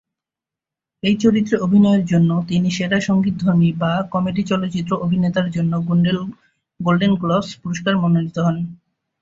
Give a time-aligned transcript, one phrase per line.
[1.03, 5.71] এই চরিত্রে অভিনয়ের জন্য তিনি সেরা সঙ্গীতধর্মী বা কমেডি চলচ্চিত্র অভিনেতার জন্য
[6.79, 8.57] গোল্ডেন গ্লোব পুরস্কারে মনোনীত হন।